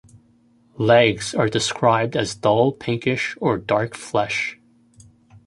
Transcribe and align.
Legs 0.79 1.35
are 1.35 1.47
described 1.47 2.17
as 2.17 2.33
dull 2.33 2.71
pinkish 2.71 3.37
or 3.39 3.59
dark 3.59 3.95
flesh. 3.95 4.59